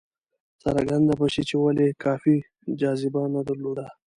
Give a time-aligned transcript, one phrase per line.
[0.63, 2.35] څرګنده به شي چې ولې کافي
[2.79, 3.87] جاذبه نه درلوده.